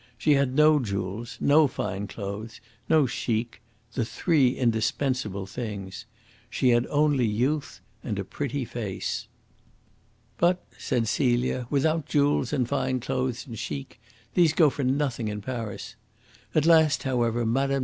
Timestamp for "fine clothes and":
12.67-13.55